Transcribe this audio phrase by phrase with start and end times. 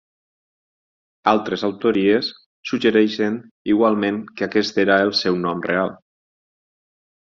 [1.31, 2.31] Altres autories
[2.71, 3.39] suggereixen
[3.77, 5.99] igualment que aquest era el seu nom real.